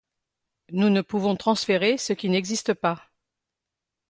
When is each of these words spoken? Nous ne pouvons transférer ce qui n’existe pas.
Nous 0.71 0.89
ne 0.89 1.01
pouvons 1.03 1.35
transférer 1.35 1.99
ce 1.99 2.13
qui 2.13 2.27
n’existe 2.27 2.73
pas. 2.73 3.11